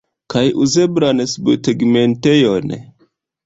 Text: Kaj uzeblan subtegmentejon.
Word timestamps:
Kaj 0.33 0.41
uzeblan 0.65 1.23
subtegmentejon. 1.35 2.77